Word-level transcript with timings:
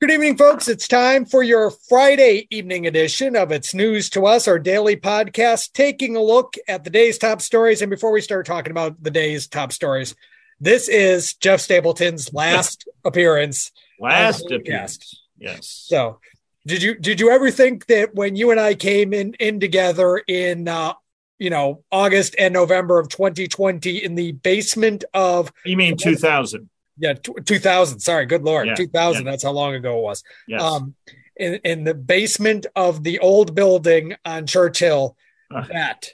Good 0.00 0.12
evening, 0.12 0.38
folks. 0.38 0.66
It's 0.66 0.88
time 0.88 1.26
for 1.26 1.42
your 1.42 1.70
Friday 1.70 2.46
evening 2.48 2.86
edition 2.86 3.36
of 3.36 3.52
It's 3.52 3.74
News 3.74 4.08
to 4.10 4.24
Us, 4.24 4.48
our 4.48 4.58
daily 4.58 4.96
podcast, 4.96 5.74
taking 5.74 6.16
a 6.16 6.22
look 6.22 6.54
at 6.66 6.84
the 6.84 6.88
day's 6.88 7.18
top 7.18 7.42
stories. 7.42 7.82
And 7.82 7.90
before 7.90 8.10
we 8.10 8.22
start 8.22 8.46
talking 8.46 8.70
about 8.70 9.02
the 9.02 9.10
day's 9.10 9.46
top 9.46 9.72
stories, 9.72 10.14
this 10.58 10.88
is 10.88 11.34
Jeff 11.34 11.60
Stapleton's 11.60 12.32
last 12.32 12.88
appearance. 13.04 13.72
Last 14.00 14.50
appearance. 14.50 15.20
Yes. 15.38 15.68
So, 15.68 16.20
did 16.66 16.82
you 16.82 16.94
did 16.94 17.20
you 17.20 17.28
ever 17.28 17.50
think 17.50 17.84
that 17.88 18.14
when 18.14 18.36
you 18.36 18.52
and 18.52 18.58
I 18.58 18.76
came 18.76 19.12
in 19.12 19.34
in 19.34 19.60
together 19.60 20.16
in 20.26 20.66
uh, 20.66 20.94
you 21.38 21.50
know 21.50 21.84
August 21.92 22.34
and 22.38 22.54
November 22.54 22.98
of 22.98 23.10
2020 23.10 24.02
in 24.02 24.14
the 24.14 24.32
basement 24.32 25.04
of 25.12 25.52
You 25.66 25.76
mean 25.76 25.98
2000? 25.98 26.70
Yeah, 26.98 27.14
t- 27.14 27.32
2000. 27.44 28.00
Sorry, 28.00 28.26
good 28.26 28.42
lord, 28.42 28.66
Yeah, 28.68 28.74
2000. 28.74 29.24
yeah. 29.24 29.30
That's 29.30 29.42
how 29.42 29.52
long 29.52 29.74
ago 29.74 29.98
it 29.98 30.02
was. 30.02 30.22
Yes. 30.46 30.60
Um, 30.62 30.94
in, 31.36 31.54
in 31.64 31.84
the 31.84 31.94
basement 31.94 32.66
of 32.76 33.02
the 33.02 33.18
old 33.20 33.54
building 33.54 34.14
on 34.24 34.46
Church 34.46 34.78
Hill, 34.80 35.16
Uh. 35.54 35.64
that 35.68 36.10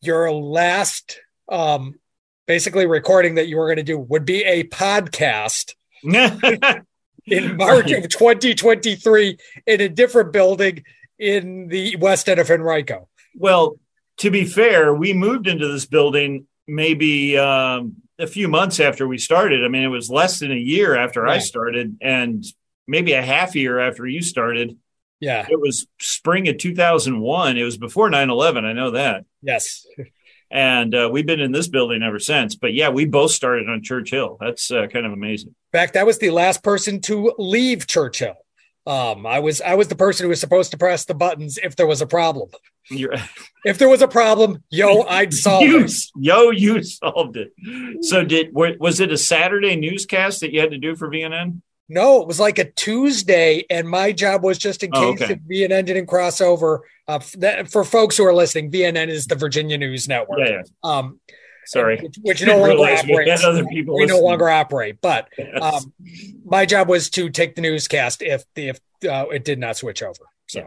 your 0.00 0.32
last, 0.32 1.20
um, 1.48 1.94
basically 2.46 2.86
recording 2.86 3.36
that 3.36 3.46
you 3.48 3.56
were 3.56 3.66
going 3.66 3.76
to 3.76 3.82
do 3.82 3.98
would 3.98 4.24
be 4.24 4.42
a 4.44 4.64
podcast 4.64 5.74
in 6.02 7.56
March 7.56 7.90
of 7.92 8.08
2023 8.08 9.36
in 9.66 9.80
a 9.80 9.88
different 9.88 10.32
building 10.32 10.84
in 11.18 11.68
the 11.68 11.96
west 11.96 12.28
end 12.28 12.40
of 12.40 12.50
Henrico. 12.50 13.08
well, 13.36 13.78
to 14.18 14.30
be 14.32 14.44
fair, 14.44 14.92
we 14.94 15.12
moved 15.12 15.46
into 15.46 15.68
this 15.68 15.86
building 15.86 16.46
maybe 16.66 17.38
um, 17.38 17.96
a 18.18 18.26
few 18.26 18.48
months 18.48 18.80
after 18.80 19.06
we 19.06 19.18
started. 19.18 19.64
I 19.64 19.68
mean, 19.68 19.82
it 19.82 19.88
was 19.88 20.10
less 20.10 20.40
than 20.40 20.52
a 20.52 20.56
year 20.56 20.96
after 20.96 21.26
I 21.26 21.38
started, 21.38 21.98
and 22.00 22.44
maybe 22.86 23.12
a 23.12 23.22
half 23.22 23.54
year 23.54 23.78
after 23.78 24.06
you 24.06 24.22
started. 24.22 24.76
Yeah. 25.20 25.46
It 25.48 25.60
was 25.60 25.86
spring 26.00 26.48
of 26.48 26.58
2001. 26.58 27.56
It 27.56 27.62
was 27.62 27.76
before 27.76 28.08
9 28.10 28.30
11. 28.30 28.64
I 28.64 28.72
know 28.72 28.92
that. 28.92 29.24
Yes. 29.42 29.86
And 30.50 30.94
uh, 30.94 31.10
we've 31.12 31.26
been 31.26 31.40
in 31.40 31.52
this 31.52 31.68
building 31.68 32.02
ever 32.02 32.18
since. 32.18 32.54
But 32.54 32.72
yeah, 32.72 32.88
we 32.88 33.04
both 33.04 33.32
started 33.32 33.68
on 33.68 33.82
Church 33.82 34.10
Hill. 34.10 34.38
That's 34.40 34.70
uh, 34.70 34.86
kind 34.86 35.04
of 35.04 35.12
amazing. 35.12 35.48
In 35.48 35.78
fact, 35.78 35.94
that 35.94 36.06
was 36.06 36.18
the 36.18 36.30
last 36.30 36.62
person 36.62 37.00
to 37.02 37.34
leave 37.36 37.86
Church 37.86 38.20
Hill. 38.20 38.36
Um, 38.88 39.26
I 39.26 39.38
was 39.40 39.60
I 39.60 39.74
was 39.74 39.88
the 39.88 39.94
person 39.96 40.24
who 40.24 40.30
was 40.30 40.40
supposed 40.40 40.70
to 40.70 40.78
press 40.78 41.04
the 41.04 41.14
buttons 41.14 41.58
if 41.62 41.76
there 41.76 41.86
was 41.86 42.00
a 42.00 42.06
problem. 42.06 42.48
You're, 42.90 43.14
If 43.66 43.76
there 43.76 43.88
was 43.88 44.00
a 44.00 44.08
problem, 44.08 44.64
yo, 44.70 45.02
I'd 45.02 45.34
solve 45.46 45.62
you, 45.62 45.84
it. 45.84 45.92
yo, 46.16 46.50
you 46.50 46.82
solved 46.82 47.36
it. 47.36 47.52
So 48.02 48.24
did 48.24 48.48
was 48.54 48.98
it 49.00 49.12
a 49.12 49.18
Saturday 49.18 49.76
newscast 49.76 50.40
that 50.40 50.52
you 50.54 50.60
had 50.60 50.70
to 50.70 50.78
do 50.78 50.96
for 50.96 51.08
VNN? 51.10 51.60
No, 51.90 52.20
it 52.22 52.26
was 52.28 52.38
like 52.40 52.58
a 52.58 52.70
Tuesday, 52.72 53.64
and 53.70 53.88
my 53.88 54.12
job 54.12 54.42
was 54.42 54.58
just 54.58 54.82
in 54.82 54.90
Oh, 54.94 55.12
case 55.14 55.22
okay. 55.22 55.34
if 55.34 55.70
VNN 55.70 55.84
didn't 55.86 56.06
cross 56.06 56.40
over. 56.40 56.82
Uh, 57.06 57.20
that, 57.38 57.70
for 57.70 57.82
folks 57.84 58.16
who 58.16 58.24
are 58.26 58.34
listening, 58.34 58.70
VNN 58.70 59.08
is 59.08 59.26
the 59.26 59.34
Virginia 59.34 59.78
News 59.78 60.06
Network. 60.08 60.38
Yeah, 60.40 60.62
yeah. 60.62 60.62
Um, 60.82 61.20
Sorry. 61.68 61.98
which, 62.00 62.16
which 62.22 62.42
no 62.44 62.58
longer 62.58 62.82
operates. 62.84 63.44
other 63.44 63.64
people 63.66 63.94
we 63.96 64.06
no 64.06 64.18
longer 64.20 64.48
operate, 64.48 65.00
but 65.00 65.28
Yes. 65.38 65.62
um, 65.62 65.92
my 66.44 66.64
job 66.66 66.88
was 66.88 67.10
to 67.10 67.30
take 67.30 67.54
the 67.54 67.62
newscast 67.62 68.22
if 68.22 68.44
the 68.54 68.68
if 68.68 68.80
uh, 69.08 69.26
it 69.32 69.44
did 69.44 69.58
not 69.58 69.76
switch 69.76 70.02
over. 70.02 70.24
So, 70.48 70.60
Yeah. 70.60 70.66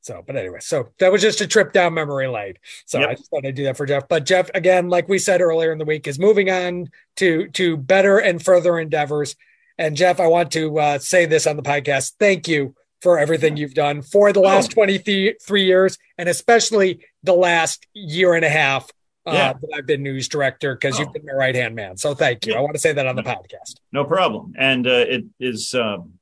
so, 0.00 0.22
but 0.26 0.36
anyway, 0.36 0.58
so 0.60 0.90
that 1.00 1.10
was 1.10 1.20
just 1.22 1.40
a 1.40 1.46
trip 1.46 1.72
down 1.72 1.94
memory 1.94 2.28
lane. 2.28 2.54
So 2.86 3.00
Yep. 3.00 3.08
I 3.08 3.14
just 3.14 3.30
thought 3.30 3.46
I'd 3.46 3.54
do 3.54 3.64
that 3.64 3.76
for 3.76 3.86
Jeff. 3.86 4.08
But 4.08 4.24
Jeff, 4.24 4.50
again, 4.54 4.88
like 4.88 5.08
we 5.08 5.18
said 5.18 5.40
earlier 5.40 5.72
in 5.72 5.78
the 5.78 5.84
week, 5.84 6.06
is 6.06 6.18
moving 6.18 6.50
on 6.50 6.90
to 7.16 7.48
to 7.48 7.76
better 7.76 8.18
and 8.18 8.42
further 8.44 8.78
endeavors. 8.78 9.34
And 9.78 9.96
Jeff, 9.96 10.20
I 10.20 10.26
want 10.26 10.50
to 10.52 10.78
uh, 10.78 10.98
say 10.98 11.26
this 11.26 11.46
on 11.46 11.56
the 11.56 11.62
podcast. 11.62 12.12
Thank 12.18 12.46
you 12.48 12.74
for 13.00 13.18
everything 13.18 13.56
you've 13.56 13.74
done 13.74 14.02
for 14.02 14.32
the 14.32 14.40
last 14.40 14.72
Oh. 14.72 14.74
23 14.74 15.64
years, 15.64 15.98
and 16.18 16.28
especially 16.28 17.04
the 17.22 17.32
last 17.34 17.86
year 17.94 18.34
and 18.34 18.44
a 18.44 18.48
half. 18.48 18.90
Uh, 19.28 19.32
Yeah. 19.32 19.52
that 19.52 19.70
I've 19.74 19.86
been 19.86 20.02
news 20.02 20.28
director 20.28 20.74
because 20.74 20.96
Oh. 20.96 21.02
you've 21.02 21.12
been 21.12 21.26
my 21.26 21.32
right 21.32 21.54
hand 21.54 21.74
man. 21.74 21.96
So 21.96 22.14
thank 22.14 22.46
you. 22.46 22.54
I 22.54 22.60
want 22.60 22.74
to 22.74 22.80
say 22.80 22.92
that 22.92 23.06
on 23.06 23.16
the 23.16 23.22
podcast. 23.22 23.76
no 23.92 24.04
problem. 24.04 24.54
And 24.58 24.86
uh, 24.86 25.04
it 25.08 25.24
is 25.40 25.74
um, 25.74 26.14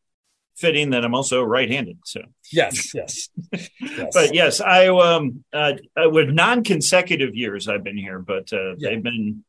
fitting 0.56 0.91
that 0.91 1.05
I'm 1.05 1.15
also 1.15 1.43
right-handed. 1.43 1.99
So, 2.05 2.22
Yes, 2.53 2.94
yes. 3.00 3.28
yes. 3.53 3.69
but 4.15 4.34
yes, 4.34 4.61
I 4.61 4.89
um 4.89 5.44
uh, 5.53 5.75
uh, 5.97 6.09
with 6.11 6.28
non-consecutive 6.31 7.34
years 7.34 7.69
I've 7.69 7.84
been 7.84 7.99
here, 7.99 8.19
but 8.19 8.53
uh, 8.53 8.77
Yeah. 8.77 8.91
they've 8.91 9.03
been. 9.03 9.44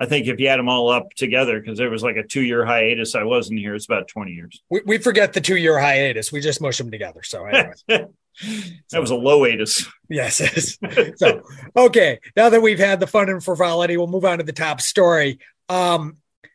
I 0.00 0.06
think 0.06 0.28
if 0.28 0.38
you 0.38 0.46
add 0.46 0.60
them 0.60 0.68
all 0.68 0.90
up 0.90 1.08
together, 1.16 1.58
because 1.58 1.76
there 1.76 1.90
was 1.90 2.04
like 2.04 2.14
a 2.14 2.22
two-year 2.22 2.64
hiatus, 2.64 3.16
I 3.16 3.24
wasn't 3.24 3.58
here. 3.58 3.74
It's 3.74 3.86
about 3.86 4.06
twenty 4.06 4.30
years. 4.32 4.62
we, 4.70 4.80
we 4.86 4.98
forget 4.98 5.32
the 5.32 5.40
two 5.40 5.56
year 5.56 5.76
hiatus. 5.78 6.30
We 6.30 6.40
just 6.40 6.60
mush 6.60 6.78
them 6.78 6.88
together. 6.92 7.24
So 7.24 7.44
anyway, 7.46 7.74
that 8.90 9.00
was 9.00 9.10
a 9.10 9.16
low 9.16 9.40
atus. 9.40 9.86
yes. 10.08 10.40
yes. 10.40 10.78
So 11.16 11.42
okay, 11.76 12.20
now 12.36 12.48
that 12.50 12.62
we've 12.62 12.78
had 12.78 13.00
the 13.00 13.06
fun 13.06 13.28
and 13.28 13.42
frivolity, 13.42 13.96
we'll 13.96 14.06
move 14.06 14.24
on 14.24 14.38
to 14.38 14.44
the 14.44 14.52
top 14.52 14.80
story. 14.80 15.38
Um, 15.68 16.16
a 16.44 16.48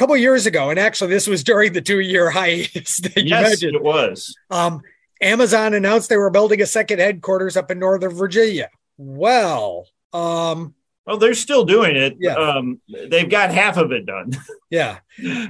couple 0.00 0.16
years 0.16 0.46
ago, 0.46 0.70
and 0.70 0.78
actually 0.78 1.10
this 1.10 1.26
was 1.26 1.44
during 1.44 1.72
the 1.72 1.82
two 1.82 2.00
year 2.00 2.30
hiatus 2.30 2.98
that 2.98 3.16
you 3.16 3.24
yes, 3.24 3.48
mentioned. 3.48 3.76
it 3.76 3.82
was. 3.82 4.34
Um, 4.50 4.82
Amazon 5.20 5.74
announced 5.74 6.08
they 6.08 6.16
were 6.16 6.30
building 6.30 6.60
a 6.62 6.66
second 6.66 6.98
headquarters 6.98 7.56
up 7.56 7.70
in 7.70 7.78
Northern 7.78 8.14
Virginia. 8.14 8.70
Well, 8.96 9.86
um, 10.12 10.74
Well, 11.06 11.16
they're 11.16 11.34
still 11.34 11.64
doing 11.64 11.96
it. 11.96 12.16
Yeah. 12.20 12.34
Um, 12.34 12.80
they've 13.08 13.28
got 13.28 13.52
half 13.52 13.76
of 13.76 13.90
it 13.90 14.06
done. 14.06 14.32
yeah, 14.70 14.98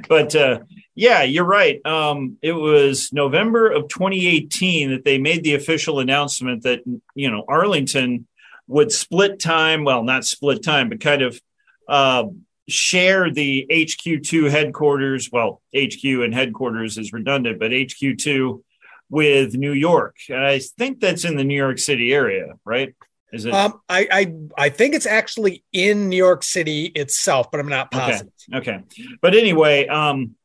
but 0.08 0.34
uh, 0.34 0.60
yeah, 0.94 1.22
you're 1.22 1.44
right. 1.44 1.84
Um, 1.84 2.38
it 2.40 2.52
was 2.52 3.12
November 3.12 3.70
of 3.70 3.88
2018 3.88 4.90
that 4.90 5.04
they 5.04 5.18
made 5.18 5.44
the 5.44 5.54
official 5.54 6.00
announcement 6.00 6.62
that 6.62 6.80
you 7.14 7.30
know 7.30 7.44
Arlington 7.48 8.26
would 8.66 8.92
split 8.92 9.40
time. 9.40 9.84
Well, 9.84 10.04
not 10.04 10.24
split 10.24 10.62
time, 10.62 10.88
but 10.88 11.00
kind 11.00 11.20
of 11.20 11.38
uh, 11.86 12.24
share 12.68 13.30
the 13.30 13.66
HQ2 13.70 14.50
headquarters. 14.50 15.28
Well, 15.30 15.60
HQ 15.76 16.02
and 16.04 16.34
headquarters 16.34 16.96
is 16.96 17.12
redundant, 17.12 17.58
but 17.58 17.72
HQ2 17.72 18.62
with 19.10 19.54
New 19.54 19.72
York. 19.72 20.16
And 20.30 20.42
I 20.42 20.58
think 20.58 21.00
that's 21.00 21.26
in 21.26 21.36
the 21.36 21.44
New 21.44 21.56
York 21.56 21.78
City 21.78 22.14
area, 22.14 22.54
right? 22.64 22.94
Is 23.32 23.46
it? 23.46 23.54
um, 23.54 23.80
I, 23.88 24.06
I 24.12 24.34
I 24.56 24.68
think 24.68 24.94
it's 24.94 25.06
actually 25.06 25.64
in 25.72 26.08
New 26.10 26.16
York 26.16 26.42
City 26.42 26.86
itself, 26.86 27.50
but 27.50 27.60
I'm 27.60 27.68
not 27.68 27.90
positive. 27.90 28.32
Okay. 28.54 28.80
But 29.22 29.34
anyway, 29.34 29.86
um, 29.86 30.36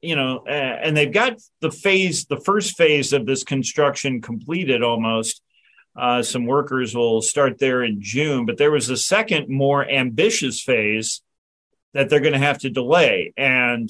you 0.00 0.14
know, 0.14 0.44
uh, 0.46 0.50
and 0.50 0.96
they've 0.96 1.12
got 1.12 1.38
the 1.60 1.70
phase, 1.70 2.26
the 2.26 2.40
first 2.40 2.76
phase 2.76 3.12
of 3.12 3.26
this 3.26 3.42
construction 3.42 4.20
completed 4.20 4.82
almost. 4.82 5.40
Uh, 5.96 6.22
some 6.22 6.44
workers 6.44 6.94
will 6.94 7.22
start 7.22 7.58
there 7.58 7.82
in 7.82 8.00
June, 8.00 8.46
but 8.46 8.58
there 8.58 8.70
was 8.70 8.90
a 8.90 8.96
second, 8.96 9.48
more 9.48 9.88
ambitious 9.88 10.60
phase 10.60 11.22
that 11.92 12.10
they're 12.10 12.20
going 12.20 12.32
to 12.32 12.38
have 12.38 12.58
to 12.58 12.70
delay. 12.70 13.32
And 13.36 13.88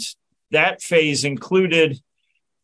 that 0.51 0.83
phase 0.83 1.25
included 1.25 1.99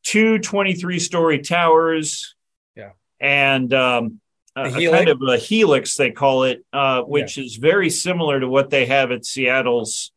two 0.03 0.39
23 0.39 0.99
story 0.99 1.39
towers. 1.41 2.35
Yeah. 2.77 2.91
And, 3.19 3.73
um, 3.73 4.21
a, 4.57 4.71
A 4.89 4.91
kind 4.91 5.09
of 5.09 5.21
a 5.23 5.37
helix, 5.37 5.97
they 5.97 6.11
call 6.11 6.45
it, 6.45 6.65
uh, 6.73 7.03
which 7.03 7.39
is 7.39 7.57
very 7.57 7.91
similar 7.91 8.41
to 8.41 8.49
what 8.49 8.71
they 8.71 8.87
have 8.87 9.13
at 9.13 9.25
Seattle's 9.25 10.13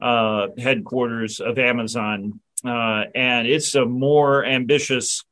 uh, 0.00 0.48
headquarters 0.58 1.40
of 1.40 1.58
Amazon. 1.58 2.40
Uh, 2.64 3.04
and 3.14 3.46
it's 3.46 3.74
a 3.74 3.84
more 3.84 4.44
ambitious 4.44 5.24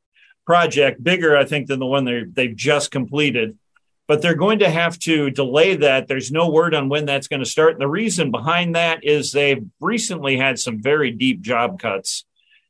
project, 0.46 1.02
bigger, 1.02 1.36
I 1.36 1.44
think, 1.44 1.66
than 1.66 1.78
the 1.78 1.86
one 1.86 2.04
they 2.04 2.24
they've 2.24 2.56
just 2.56 2.90
completed. 2.90 3.58
But 4.06 4.22
they're 4.22 4.34
going 4.34 4.60
to 4.60 4.70
have 4.70 4.98
to 5.00 5.30
delay 5.30 5.76
that. 5.76 6.08
There's 6.08 6.30
no 6.30 6.48
word 6.48 6.74
on 6.74 6.88
when 6.88 7.04
that's 7.04 7.28
going 7.28 7.44
to 7.44 7.50
start. 7.50 7.72
And 7.72 7.80
the 7.82 7.88
reason 7.88 8.30
behind 8.30 8.74
that 8.74 9.04
is 9.04 9.32
they've 9.32 9.62
recently 9.80 10.38
had 10.38 10.58
some 10.58 10.80
very 10.82 11.10
deep 11.10 11.42
job 11.42 11.78
cuts 11.78 12.24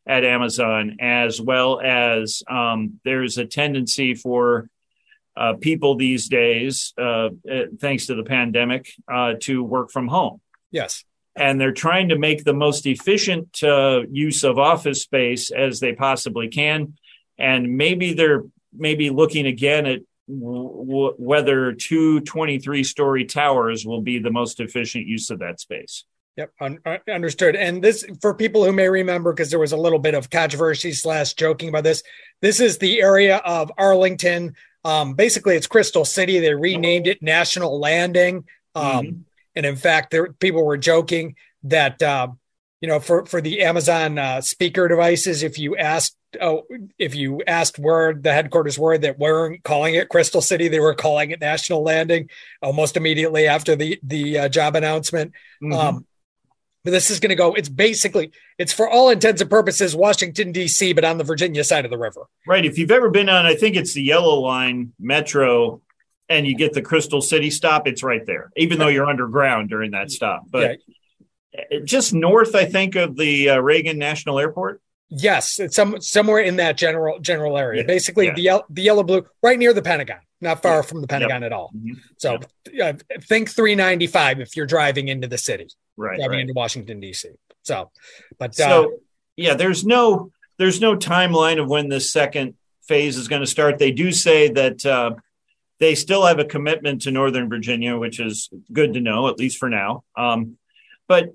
at 0.05 0.25
Amazon, 0.25 0.97
as 0.99 1.41
well 1.41 1.81
as 1.81 2.43
um, 2.50 2.99
there's 3.05 3.38
a 3.38 3.44
tendency 3.44 4.15
for 4.15 4.69
uh, 5.38 5.55
people 5.61 5.96
these 5.96 6.29
days, 6.29 6.93
uh, 6.99 7.29
uh, 7.50 7.64
thanks 7.81 8.06
to 8.06 8.14
the 8.14 8.25
pandemic, 8.25 8.90
uh, 9.12 9.35
to 9.40 9.62
work 9.62 9.90
from 9.90 10.08
home. 10.08 10.40
Yes. 10.70 11.05
and 11.37 11.61
they're 11.61 11.73
trying 11.73 12.08
to 12.08 12.19
make 12.19 12.43
the 12.44 12.52
most 12.52 12.85
efficient 12.85 13.62
uh, 13.62 14.00
use 14.11 14.43
of 14.44 14.58
office 14.58 15.02
space 15.02 15.50
as 15.50 15.79
they 15.81 15.94
possibly 15.94 16.49
can. 16.49 16.94
And 17.38 17.76
maybe 17.76 18.12
they're 18.12 18.43
maybe 18.76 19.11
looking 19.11 19.46
again 19.46 19.87
at 19.87 20.00
w- 20.29 21.14
whether 21.17 21.73
two 21.73 22.20
23 22.20 22.82
story 22.84 23.25
towers 23.25 23.87
will 23.87 24.02
be 24.02 24.19
the 24.19 24.32
most 24.32 24.61
efficient 24.61 25.06
use 25.06 25.31
of 25.31 25.38
that 25.38 25.61
space. 25.61 26.05
Yep, 26.37 26.52
un- 26.61 26.79
uh, 26.84 26.99
understood. 27.08 27.56
And 27.56 27.82
this, 27.82 28.05
for 28.20 28.34
people 28.34 28.64
who 28.64 28.73
may 28.73 28.88
remember, 28.88 29.32
because 29.32 29.50
there 29.50 29.58
was 29.58 29.73
a 29.73 29.76
little 29.76 29.99
bit 29.99 30.14
of 30.14 30.31
controversy 30.31 30.93
slash 30.93 31.34
joking 31.34 31.69
about 31.69 31.84
this, 31.84 32.02
this 32.43 32.61
is 32.61 32.79
the 32.79 33.00
area 33.00 33.38
of 33.38 33.73
Arlington. 33.79 34.55
Um, 34.85 35.15
basically, 35.15 35.57
it's 35.57 35.67
Crystal 35.67 36.05
City. 36.05 36.39
They 36.39 36.55
renamed 36.55 37.07
it 37.07 37.23
National 37.23 37.79
Landing. 37.79 38.45
Um, 38.75 38.85
mm-hmm. 38.85 39.21
And 39.57 39.67
in 39.67 39.77
fact, 39.77 40.11
there 40.11 40.33
people 40.33 40.65
were 40.65 40.77
joking 40.77 41.35
that 41.65 42.01
uh, 42.03 42.29
you 42.81 42.89
know 42.89 43.01
for 43.01 43.27
for 43.27 43.41
the 43.41 43.63
Amazon 43.63 44.19
uh, 44.19 44.41
speaker 44.41 44.87
devices, 44.89 45.43
if 45.43 45.59
you 45.59 45.77
asked 45.77 46.17
oh, 46.41 46.65
if 46.99 47.15
you 47.15 47.43
asked 47.47 47.79
where 47.79 48.15
the 48.15 48.33
headquarters 48.33 48.79
were, 48.79 48.99
that 48.99 49.19
weren't 49.19 49.63
calling 49.65 49.95
it 49.95 50.09
Crystal 50.09 50.41
City, 50.41 50.69
they 50.69 50.81
were 50.81 50.95
calling 50.95 51.31
it 51.31 51.41
National 51.41 51.83
Landing 51.83 52.29
almost 52.63 52.97
immediately 52.97 53.47
after 53.47 53.75
the 53.75 53.99
the 54.03 54.39
uh, 54.39 54.49
job 54.49 54.77
announcement. 54.77 55.33
Mm-hmm. 55.63 55.73
Um, 55.73 56.07
this 56.90 57.11
is 57.11 57.20
going 57.20 57.31
to 57.31 57.37
go. 57.37 57.55
It's 57.55 57.69
basically 57.69 58.31
it's 58.58 58.73
for 58.73 58.88
all 58.88 59.11
intents 59.11 59.40
and 59.40 59.50
purposes 59.50 59.94
Washington 59.96 60.52
D.C., 60.52 60.93
but 60.93 61.05
on 61.05 61.19
the 61.19 61.25
Virginia 61.25 61.64
side 61.64 61.85
of 61.85 61.90
the 61.90 61.99
river. 61.99 62.23
Right. 62.46 62.64
If 62.64 62.79
you've 62.79 62.90
ever 62.90 63.11
been 63.11 63.29
on, 63.29 63.46
I 63.46 63.55
think 63.55 63.76
it's 63.76 63.93
the 63.93 64.02
Yellow 64.02 64.40
Line 64.40 64.93
Metro, 64.99 65.82
and 66.29 66.46
you 66.46 66.56
get 66.56 66.73
the 66.73 66.82
Crystal 66.82 67.20
City 67.20 67.50
stop, 67.50 67.87
it's 67.87 68.02
right 68.02 68.25
there. 68.26 68.50
Even 68.56 68.79
though 68.79 68.88
you're 68.88 69.06
underground 69.06 69.69
during 69.69 69.93
that 69.93 70.11
stop, 70.11 70.44
but 70.50 70.79
yeah. 71.52 71.79
just 71.85 72.12
north, 72.12 72.55
I 72.55 72.67
think, 72.67 72.96
of 72.96 73.17
the 73.17 73.50
uh, 73.50 73.58
Reagan 73.58 73.99
National 73.99 74.38
Airport. 74.38 74.81
Yes, 75.11 75.58
it's 75.58 75.75
some 75.75 76.00
somewhere 76.02 76.41
in 76.41 76.56
that 76.56 76.76
general 76.76 77.19
general 77.19 77.56
area. 77.56 77.81
Yeah. 77.81 77.87
Basically, 77.87 78.26
yeah. 78.26 78.34
the 78.34 78.43
yellow, 78.43 78.64
the 78.69 78.82
yellow 78.82 79.02
blue, 79.02 79.25
right 79.43 79.58
near 79.58 79.73
the 79.73 79.81
Pentagon, 79.81 80.19
not 80.43 80.61
far 80.61 80.82
from 80.82 81.00
the 81.00 81.06
Pentagon 81.06 81.41
yep. 81.41 81.46
at 81.46 81.52
all. 81.55 81.73
Mm-hmm. 81.75 81.94
So 82.19 82.38
yep. 82.70 83.02
uh, 83.11 83.19
think 83.23 83.49
395 83.49 84.41
if 84.41 84.55
you're 84.55 84.67
driving 84.67 85.08
into 85.08 85.26
the 85.26 85.38
city 85.38 85.69
right, 85.99 86.17
driving 86.17 86.31
right. 86.31 86.41
into 86.41 86.55
Washington 86.55 87.00
D.C. 87.00 87.29
So, 87.62 87.91
but 88.39 88.55
so 88.55 88.85
uh, 88.85 88.97
yeah, 89.37 89.55
there's 89.55 89.85
no 89.85 90.31
there's 90.59 90.81
no 90.81 90.97
timeline 90.97 91.61
of 91.61 91.69
when 91.69 91.89
this 91.89 92.12
second 92.12 92.55
phase 92.87 93.17
is 93.17 93.29
going 93.29 93.43
to 93.43 93.47
start. 93.47 93.79
They 93.79 93.93
do 93.93 94.12
say 94.12 94.49
that 94.49 94.87
uh, 94.87 95.12
they 95.79 95.95
still 95.95 96.27
have 96.27 96.39
a 96.39 96.45
commitment 96.45 97.03
to 97.03 97.11
Northern 97.11 97.49
Virginia, 97.49 97.97
which 97.97 98.21
is 98.21 98.49
good 98.73 98.95
to 98.95 99.00
know, 99.00 99.29
at 99.29 99.39
least 99.39 99.59
for 99.59 99.69
now. 99.69 100.05
Um, 100.17 100.56
but 101.06 101.35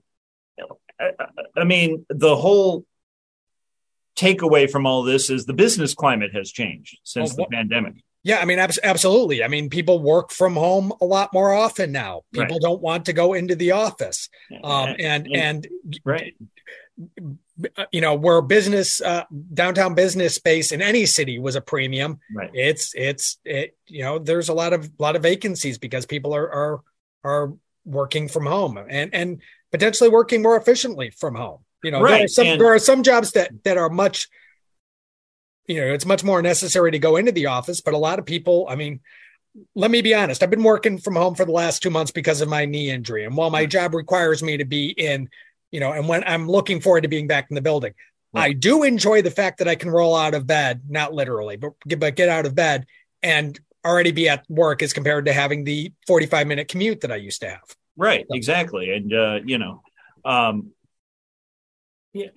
I, 1.00 1.12
I 1.56 1.64
mean, 1.64 2.06
the 2.10 2.36
whole 2.36 2.86
takeaway 4.16 4.70
from 4.70 4.86
all 4.86 5.04
this 5.04 5.30
is 5.30 5.46
the 5.46 5.54
business 5.54 5.94
climate 5.94 6.34
has 6.34 6.52
changed 6.52 7.00
since 7.04 7.36
the 7.36 7.46
pandemic. 7.52 7.96
Yeah, 8.26 8.40
I 8.40 8.46
mean, 8.46 8.58
absolutely. 8.58 9.44
I 9.44 9.50
mean, 9.50 9.70
people 9.70 10.02
work 10.02 10.32
from 10.32 10.54
home 10.54 10.94
a 11.02 11.06
lot 11.06 11.34
more 11.34 11.52
often 11.52 11.92
now. 11.92 12.22
People 12.32 12.56
right. 12.56 12.62
don't 12.62 12.82
want 12.82 13.06
to 13.06 13.14
go 13.14 13.34
into 13.34 13.54
the 13.54 13.72
office, 13.72 14.30
um, 14.64 14.96
and 14.98 15.28
and 15.36 15.68
right, 16.06 16.34
you 17.92 18.00
know, 18.00 18.16
where 18.16 18.42
business 18.42 19.02
uh, 19.02 19.26
downtown 19.54 19.94
business 19.94 20.36
space 20.36 20.72
in 20.72 20.82
any 20.82 21.06
city 21.06 21.38
was 21.38 21.58
a 21.58 21.62
premium. 21.62 22.20
Right. 22.34 22.50
It's 22.54 22.94
it's 22.96 23.40
it. 23.44 23.76
You 23.88 24.04
know, 24.04 24.20
there's 24.20 24.48
a 24.48 24.54
lot 24.54 24.72
of 24.72 24.90
lot 25.00 25.18
of 25.18 25.22
vacancies 25.22 25.78
because 25.78 26.06
people 26.06 26.34
are 26.34 26.50
are 26.50 26.82
are 27.26 27.54
working 27.84 28.30
from 28.30 28.46
home 28.46 28.78
and 28.78 29.14
and 29.14 29.42
potentially 29.72 30.10
working 30.10 30.42
more 30.42 30.56
efficiently 30.56 31.10
from 31.10 31.36
home. 31.36 31.60
You 31.84 31.92
know, 31.92 32.02
right. 32.02 32.12
there 32.12 32.24
are 32.24 32.28
some 32.30 32.48
and- 32.48 32.62
there 32.62 32.74
are 32.74 32.80
some 32.80 33.04
jobs 33.04 33.34
that 33.34 33.52
that 33.66 33.78
are 33.78 33.90
much 33.90 34.30
you 35.68 35.80
know, 35.80 35.94
it's 35.94 36.06
much 36.06 36.24
more 36.24 36.42
necessary 36.42 36.92
to 36.92 37.00
go 37.00 37.16
into 37.16 37.32
the 37.32 37.48
office. 37.48 37.82
But 37.82 37.94
a 37.94 37.98
lot 37.98 38.20
of 38.20 38.26
people, 38.26 38.66
I 38.70 38.76
mean, 38.76 39.00
let 39.76 39.92
me 39.92 40.02
be 40.02 40.14
honest, 40.14 40.42
I've 40.42 40.50
been 40.50 40.64
working 40.64 40.98
from 40.98 41.16
home 41.16 41.36
for 41.36 41.46
the 41.46 41.52
last 41.52 41.84
two 41.84 41.90
months 41.90 42.12
because 42.12 42.42
of 42.42 42.50
my 42.50 42.66
knee 42.66 42.90
injury. 42.90 43.26
And 43.26 43.38
while 43.38 43.50
my 43.50 43.66
job 43.66 43.94
requires 43.94 44.42
me 44.42 44.58
to 44.58 44.66
be 44.66 44.90
in, 44.90 45.30
you 45.72 45.80
know, 45.80 45.92
and 45.92 46.08
when 46.08 46.24
I'm 46.24 46.48
looking 46.48 46.82
forward 46.82 47.02
to 47.02 47.08
being 47.08 47.28
back 47.28 47.48
in 47.50 47.56
the 47.56 47.62
building, 47.62 47.94
right. 48.34 48.44
I 48.44 48.54
do 48.54 48.84
enjoy 48.84 49.22
the 49.22 49.32
fact 49.32 49.60
that 49.60 49.68
I 49.68 49.76
can 49.76 49.90
roll 49.90 50.16
out 50.16 50.34
of 50.34 50.48
bed, 50.48 50.82
not 50.90 51.14
literally, 51.14 51.56
but, 51.56 51.74
but 51.98 52.16
get 52.16 52.30
out 52.30 52.46
of 52.46 52.56
bed 52.56 52.86
and 53.22 53.60
already 53.86 54.12
be 54.12 54.30
at 54.30 54.44
work 54.50 54.82
as 54.82 54.94
compared 54.94 55.26
to 55.26 55.34
having 55.34 55.64
the 55.64 55.92
45 56.08 56.48
minute 56.48 56.68
commute 56.68 57.02
that 57.02 57.12
I 57.12 57.18
used 57.18 57.42
to 57.42 57.50
have. 57.50 57.76
Right, 57.96 58.26
so. 58.28 58.36
exactly. 58.36 58.92
And, 58.92 59.14
uh, 59.14 59.40
you 59.46 59.60
know, 59.60 59.82
um, 60.26 60.72
yeah, 62.14 62.28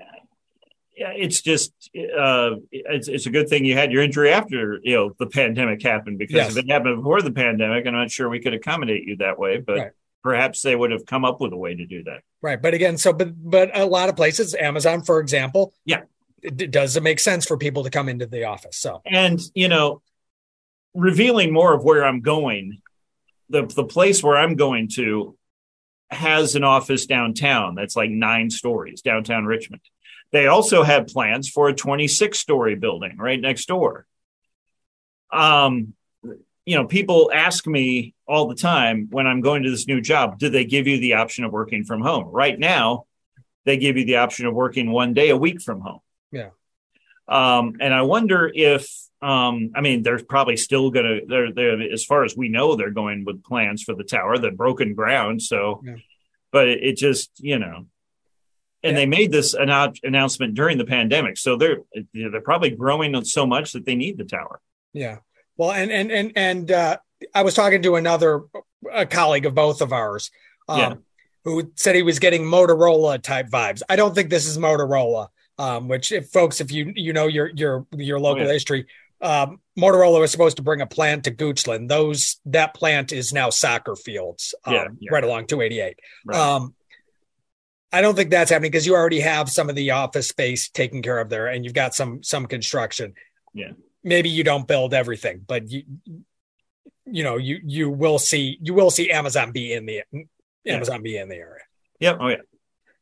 it's 0.96 1.42
just 1.42 1.72
uh, 1.96 2.52
it's, 2.70 3.08
it's 3.08 3.26
a 3.26 3.30
good 3.30 3.48
thing 3.48 3.64
you 3.64 3.74
had 3.74 3.92
your 3.92 4.02
injury 4.02 4.30
after 4.30 4.80
you 4.82 4.96
know 4.96 5.12
the 5.18 5.26
pandemic 5.26 5.82
happened 5.82 6.18
because 6.18 6.34
yes. 6.34 6.56
if 6.56 6.64
it 6.64 6.70
happened 6.70 6.96
before 6.96 7.20
the 7.20 7.32
pandemic, 7.32 7.86
I'm 7.86 7.94
not 7.94 8.10
sure 8.10 8.28
we 8.28 8.40
could 8.40 8.54
accommodate 8.54 9.04
you 9.04 9.16
that 9.16 9.38
way, 9.38 9.58
but 9.58 9.78
right. 9.78 9.90
perhaps 10.22 10.62
they 10.62 10.74
would 10.74 10.90
have 10.90 11.04
come 11.04 11.24
up 11.24 11.40
with 11.40 11.52
a 11.52 11.56
way 11.56 11.74
to 11.74 11.86
do 11.86 12.04
that. 12.04 12.22
Right, 12.40 12.60
but 12.60 12.74
again, 12.74 12.96
so 12.96 13.12
but 13.12 13.32
but 13.36 13.76
a 13.76 13.84
lot 13.84 14.08
of 14.08 14.16
places, 14.16 14.54
Amazon, 14.54 15.02
for 15.02 15.20
example, 15.20 15.74
yeah, 15.84 16.02
it, 16.42 16.70
does 16.70 16.96
it 16.96 17.02
make 17.02 17.20
sense 17.20 17.44
for 17.44 17.58
people 17.58 17.84
to 17.84 17.90
come 17.90 18.08
into 18.08 18.26
the 18.26 18.44
office? 18.44 18.78
So 18.78 19.02
and 19.04 19.40
you 19.54 19.68
know, 19.68 20.00
revealing 20.94 21.52
more 21.52 21.74
of 21.74 21.84
where 21.84 22.04
I'm 22.04 22.22
going, 22.22 22.80
the 23.50 23.66
the 23.66 23.84
place 23.84 24.22
where 24.22 24.36
I'm 24.36 24.54
going 24.54 24.88
to 24.94 25.36
has 26.10 26.54
an 26.54 26.62
office 26.64 27.04
downtown 27.06 27.74
that's 27.74 27.96
like 27.96 28.10
nine 28.10 28.48
stories 28.48 29.02
downtown 29.02 29.44
Richmond 29.44 29.82
they 30.32 30.46
also 30.46 30.82
had 30.82 31.06
plans 31.06 31.48
for 31.48 31.68
a 31.68 31.74
26 31.74 32.38
story 32.38 32.74
building 32.74 33.16
right 33.18 33.40
next 33.40 33.66
door. 33.66 34.06
Um, 35.32 35.94
you 36.64 36.74
know, 36.74 36.86
people 36.86 37.30
ask 37.32 37.66
me 37.66 38.14
all 38.26 38.48
the 38.48 38.54
time 38.56 39.08
when 39.10 39.26
I'm 39.26 39.40
going 39.40 39.62
to 39.62 39.70
this 39.70 39.86
new 39.86 40.00
job, 40.00 40.38
do 40.38 40.48
they 40.48 40.64
give 40.64 40.88
you 40.88 40.98
the 40.98 41.14
option 41.14 41.44
of 41.44 41.52
working 41.52 41.84
from 41.84 42.00
home? 42.00 42.26
Right 42.26 42.58
now, 42.58 43.04
they 43.64 43.76
give 43.76 43.96
you 43.96 44.04
the 44.04 44.16
option 44.16 44.46
of 44.46 44.54
working 44.54 44.90
one 44.90 45.14
day 45.14 45.30
a 45.30 45.36
week 45.36 45.62
from 45.62 45.80
home. 45.80 46.00
Yeah. 46.32 46.50
Um, 47.28 47.76
and 47.80 47.94
I 47.94 48.02
wonder 48.02 48.50
if, 48.52 48.88
um, 49.22 49.70
I 49.74 49.80
mean, 49.80 50.02
they're 50.02 50.22
probably 50.24 50.56
still 50.56 50.90
going 50.90 51.06
to, 51.06 51.26
they're, 51.26 51.52
they're, 51.52 51.92
as 51.92 52.04
far 52.04 52.24
as 52.24 52.36
we 52.36 52.48
know, 52.48 52.74
they're 52.74 52.90
going 52.90 53.24
with 53.24 53.44
plans 53.44 53.82
for 53.82 53.94
the 53.94 54.04
tower, 54.04 54.38
the 54.38 54.50
broken 54.50 54.94
ground. 54.94 55.42
So, 55.42 55.82
yeah. 55.84 55.96
but 56.52 56.68
it, 56.68 56.82
it 56.82 56.96
just, 56.96 57.30
you 57.38 57.58
know, 57.58 57.86
and 58.86 58.96
they 58.96 59.06
made 59.06 59.32
this 59.32 59.54
an- 59.54 59.94
announcement 60.02 60.54
during 60.54 60.78
the 60.78 60.84
pandemic 60.84 61.36
so 61.36 61.56
they're 61.56 61.78
they're 62.12 62.40
probably 62.40 62.70
growing 62.70 63.24
so 63.24 63.46
much 63.46 63.72
that 63.72 63.84
they 63.84 63.94
need 63.94 64.16
the 64.18 64.24
tower 64.24 64.60
yeah 64.92 65.18
well 65.56 65.72
and 65.72 65.90
and 65.90 66.10
and 66.10 66.32
and 66.36 66.70
uh, 66.70 66.96
i 67.34 67.42
was 67.42 67.54
talking 67.54 67.82
to 67.82 67.96
another 67.96 68.42
a 68.92 69.06
colleague 69.06 69.46
of 69.46 69.54
both 69.54 69.80
of 69.80 69.92
ours 69.92 70.30
um, 70.68 70.78
yeah. 70.78 70.94
who 71.44 71.70
said 71.76 71.94
he 71.94 72.02
was 72.02 72.18
getting 72.18 72.42
motorola 72.42 73.20
type 73.20 73.48
vibes 73.48 73.82
i 73.88 73.96
don't 73.96 74.14
think 74.14 74.30
this 74.30 74.46
is 74.46 74.58
motorola 74.58 75.28
um, 75.58 75.88
which 75.88 76.12
if 76.12 76.28
folks 76.28 76.60
if 76.60 76.70
you 76.70 76.92
you 76.94 77.12
know 77.12 77.26
your 77.26 77.48
your 77.48 77.86
your 77.96 78.20
local 78.20 78.42
oh, 78.42 78.46
yeah. 78.46 78.52
history 78.52 78.86
um, 79.20 79.60
Motorola 79.78 80.20
was 80.20 80.30
supposed 80.30 80.56
to 80.58 80.62
bring 80.62 80.80
a 80.80 80.86
plant 80.86 81.24
to 81.24 81.30
Goochland. 81.30 81.88
Those 81.88 82.38
that 82.46 82.74
plant 82.74 83.12
is 83.12 83.32
now 83.32 83.50
soccer 83.50 83.96
fields, 83.96 84.54
um, 84.64 84.74
yeah, 84.74 84.86
yeah. 85.00 85.10
right 85.10 85.24
along 85.24 85.46
288. 85.46 85.98
Right. 86.24 86.38
Um, 86.38 86.74
I 87.92 88.00
don't 88.00 88.14
think 88.14 88.30
that's 88.30 88.50
happening 88.50 88.70
because 88.70 88.86
you 88.86 88.94
already 88.94 89.20
have 89.20 89.48
some 89.48 89.68
of 89.68 89.76
the 89.76 89.92
office 89.92 90.28
space 90.28 90.68
taken 90.68 91.02
care 91.02 91.18
of 91.18 91.28
there, 91.28 91.46
and 91.46 91.64
you've 91.64 91.74
got 91.74 91.94
some 91.94 92.22
some 92.22 92.46
construction. 92.46 93.14
Yeah, 93.54 93.72
maybe 94.02 94.28
you 94.28 94.44
don't 94.44 94.66
build 94.66 94.92
everything, 94.92 95.42
but 95.46 95.70
you 95.70 95.84
you 97.04 97.22
know 97.22 97.36
you 97.36 97.60
you 97.64 97.90
will 97.90 98.18
see 98.18 98.58
you 98.60 98.74
will 98.74 98.90
see 98.90 99.10
Amazon 99.10 99.52
be 99.52 99.72
in 99.72 99.86
the 99.86 100.02
Amazon 100.66 100.96
yeah. 100.96 101.02
be 101.02 101.16
in 101.16 101.28
the 101.28 101.36
area. 101.36 101.62
Yep. 102.00 102.18
Oh 102.20 102.28
yeah. 102.28 102.36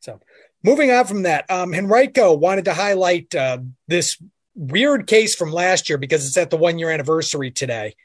So 0.00 0.20
moving 0.62 0.90
on 0.90 1.06
from 1.06 1.22
that, 1.22 1.50
um, 1.50 1.72
Henrico 1.74 2.34
wanted 2.34 2.66
to 2.66 2.74
highlight 2.74 3.34
uh, 3.34 3.58
this 3.88 4.22
weird 4.54 5.06
case 5.06 5.34
from 5.34 5.50
last 5.50 5.88
year 5.88 5.98
because 5.98 6.26
it's 6.26 6.36
at 6.36 6.50
the 6.50 6.56
one 6.56 6.78
year 6.78 6.90
anniversary 6.90 7.50
today 7.50 7.96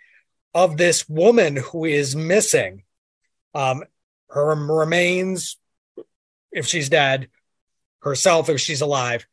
of 0.54 0.78
this 0.78 1.08
woman 1.08 1.58
who 1.58 1.86
is 1.86 2.16
missing. 2.16 2.84
Um, 3.54 3.84
her 4.30 4.56
remains 4.56 5.58
if 6.52 6.66
she's 6.68 6.90
dead, 6.90 7.30
herself 8.02 8.50
if 8.50 8.60
she's 8.60 8.82
alive, 8.82 9.26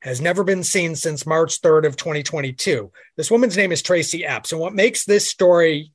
has 0.00 0.20
never 0.20 0.42
been 0.42 0.64
seen 0.64 0.96
since 0.96 1.26
March 1.26 1.60
3rd 1.62 1.86
of 1.86 1.96
2022. 1.96 2.90
This 3.16 3.30
woman's 3.30 3.56
name 3.56 3.70
is 3.70 3.82
Tracy 3.82 4.24
Epps. 4.24 4.52
And 4.52 4.60
what 4.60 4.74
makes 4.74 5.04
this 5.04 5.28
story 5.28 5.92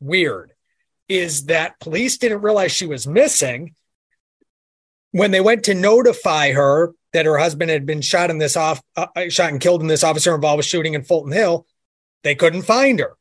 weird 0.00 0.52
is 1.08 1.46
that 1.46 1.80
police 1.80 2.18
didn't 2.18 2.42
realize 2.42 2.72
she 2.72 2.86
was 2.86 3.06
missing 3.06 3.74
when 5.12 5.30
they 5.30 5.40
went 5.40 5.64
to 5.64 5.74
notify 5.74 6.52
her 6.52 6.92
that 7.12 7.26
her 7.26 7.38
husband 7.38 7.70
had 7.70 7.86
been 7.86 8.00
shot 8.00 8.30
in 8.30 8.38
this 8.38 8.56
off 8.56 8.80
uh, 8.96 9.06
uh 9.16 9.28
shot 9.28 9.50
and 9.50 9.60
killed 9.60 9.80
in 9.80 9.88
this 9.88 10.04
officer 10.04 10.34
involved 10.34 10.58
with 10.58 10.66
shooting 10.66 10.94
in 10.94 11.02
Fulton 11.02 11.32
Hill. 11.32 11.66
They 12.22 12.34
couldn't 12.34 12.62
find 12.62 13.00
her, 13.00 13.16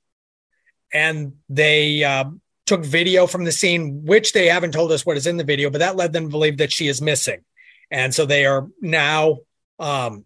and 0.93 1.33
they 1.48 2.03
uh, 2.03 2.25
took 2.69 2.85
video 2.85 3.25
from 3.25 3.45
the 3.45 3.51
scene, 3.51 4.05
which 4.05 4.31
they 4.31 4.45
haven't 4.45 4.73
told 4.73 4.91
us 4.91 5.03
what 5.03 5.17
is 5.17 5.25
in 5.25 5.38
the 5.38 5.43
video, 5.43 5.71
but 5.71 5.79
that 5.79 5.95
led 5.95 6.13
them 6.13 6.25
to 6.25 6.29
believe 6.29 6.57
that 6.57 6.71
she 6.71 6.88
is 6.88 7.01
missing. 7.01 7.43
And 7.89 8.13
so 8.13 8.27
they 8.27 8.45
are 8.45 8.67
now 8.79 9.39
um, 9.79 10.23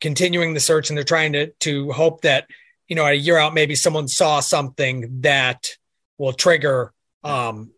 continuing 0.00 0.54
the 0.54 0.60
search 0.60 0.88
and 0.88 0.96
they're 0.96 1.04
trying 1.04 1.34
to 1.34 1.50
to 1.60 1.92
hope 1.92 2.22
that 2.22 2.46
you 2.88 2.96
know 2.96 3.04
a 3.04 3.12
year 3.12 3.36
out 3.36 3.52
maybe 3.52 3.74
someone 3.74 4.08
saw 4.08 4.40
something 4.40 5.20
that 5.20 5.76
will 6.16 6.32
trigger 6.32 6.94
um, 7.22 7.70